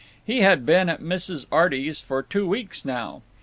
[0.25, 1.45] He had been at Mrs.
[1.51, 3.21] Arty's for two weeks now.